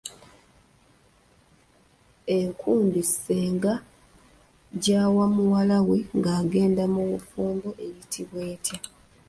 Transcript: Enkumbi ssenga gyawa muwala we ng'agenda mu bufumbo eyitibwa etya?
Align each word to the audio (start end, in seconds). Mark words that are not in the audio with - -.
Enkumbi 2.37 3.01
ssenga 3.09 3.73
gyawa 4.83 5.25
muwala 5.35 5.77
we 5.89 5.97
ng'agenda 6.17 6.83
mu 6.93 7.01
bufumbo 7.09 7.69
eyitibwa 7.85 8.41
etya? 8.53 8.77